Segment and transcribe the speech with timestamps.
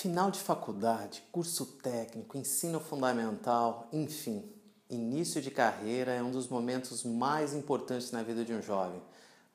[0.00, 4.50] Final de faculdade, curso técnico, ensino fundamental, enfim,
[4.88, 9.02] início de carreira é um dos momentos mais importantes na vida de um jovem,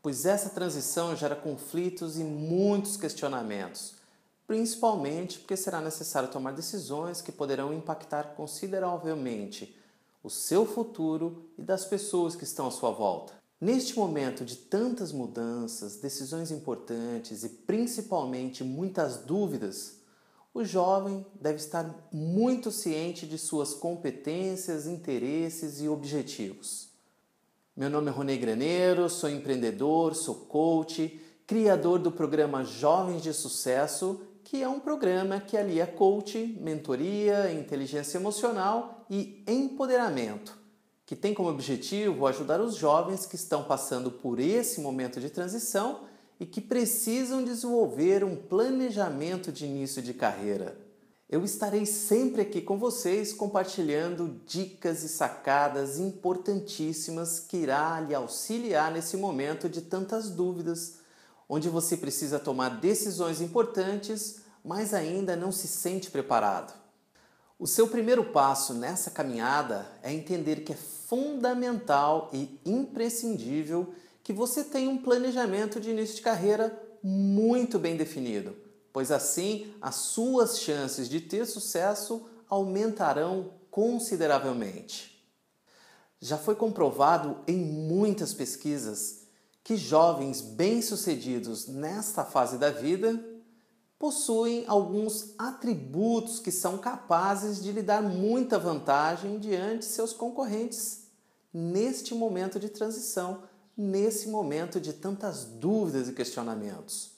[0.03, 3.95] pois essa transição gera conflitos e muitos questionamentos,
[4.45, 9.75] principalmente porque será necessário tomar decisões que poderão impactar consideravelmente
[10.21, 13.33] o seu futuro e das pessoas que estão à sua volta.
[13.59, 20.04] Neste momento de tantas mudanças, decisões importantes e principalmente muitas dúvidas,
[20.55, 26.87] o jovem deve estar muito ciente de suas competências, interesses e objetivos.
[27.75, 34.21] Meu nome é Ronei Graneiro, sou empreendedor, sou coach, criador do programa Jovens de Sucesso,
[34.45, 40.57] que é um programa que alia coach, mentoria, inteligência emocional e empoderamento,
[41.05, 46.14] que tem como objetivo ajudar os jovens que estão passando por esse momento de transição
[46.39, 50.77] e que precisam desenvolver um planejamento de início de carreira.
[51.27, 58.91] Eu estarei sempre aqui com vocês compartilhando dicas e sacadas importantíssimas que irá lhe auxiliar
[58.91, 60.97] nesse momento de tantas dúvidas,
[61.49, 66.73] onde você precisa tomar decisões importantes, mas ainda não se sente preparado.
[67.57, 73.93] O seu primeiro passo nessa caminhada é entender que é fundamental e imprescindível
[74.25, 78.57] que você tenha um planejamento de início de carreira muito bem definido,
[78.91, 85.23] pois assim as suas chances de ter sucesso aumentarão consideravelmente.
[86.19, 89.27] Já foi comprovado em muitas pesquisas
[89.63, 93.23] que jovens bem-sucedidos nesta fase da vida
[93.99, 101.03] possuem alguns atributos que são capazes de lhe dar muita vantagem diante de seus concorrentes
[101.53, 103.43] neste momento de transição
[103.77, 107.11] nesse momento de tantas dúvidas e questionamentos.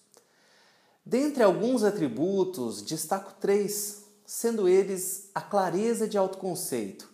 [1.05, 7.09] Dentre alguns atributos, destaco três, sendo eles a clareza de autoconceito,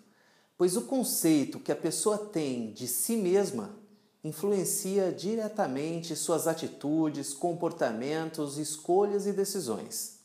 [0.58, 3.76] pois o conceito que a pessoa tem de si mesma
[4.24, 10.20] influencia diretamente suas atitudes, comportamentos, escolhas e decisões.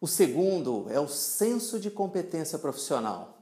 [0.00, 3.41] O segundo é o senso de competência profissional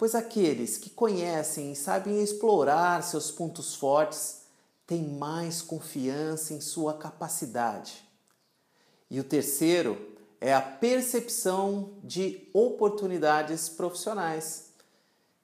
[0.00, 4.44] pois aqueles que conhecem e sabem explorar seus pontos fortes
[4.86, 8.02] têm mais confiança em sua capacidade.
[9.10, 14.70] E o terceiro é a percepção de oportunidades profissionais,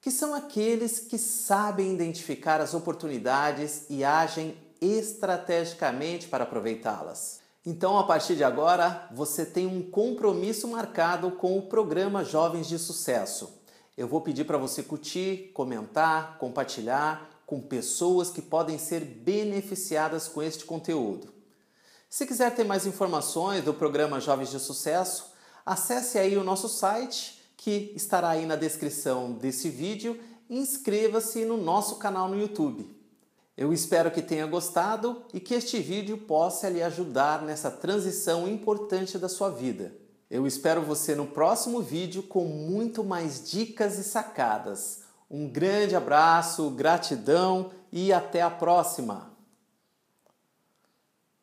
[0.01, 7.41] que são aqueles que sabem identificar as oportunidades e agem estrategicamente para aproveitá-las.
[7.63, 12.79] Então, a partir de agora, você tem um compromisso marcado com o programa Jovens de
[12.79, 13.55] Sucesso
[13.97, 20.43] eu vou pedir para você curtir, comentar, compartilhar com pessoas que podem ser beneficiadas com
[20.43, 21.33] este conteúdo.
[22.07, 25.33] Se quiser ter mais informações do programa Jovens de Sucesso,
[25.65, 31.57] acesse aí o nosso site que estará aí na descrição desse vídeo e inscreva-se no
[31.57, 32.95] nosso canal no YouTube.
[33.57, 39.17] Eu espero que tenha gostado e que este vídeo possa lhe ajudar nessa transição importante
[39.17, 39.91] da sua vida.
[40.29, 45.03] Eu espero você no próximo vídeo com muito mais dicas e sacadas.
[45.31, 49.36] Um grande abraço, gratidão e até a próxima!